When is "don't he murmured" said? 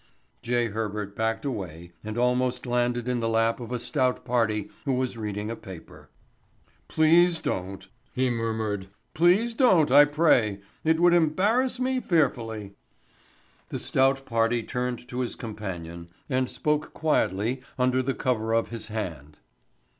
7.37-8.87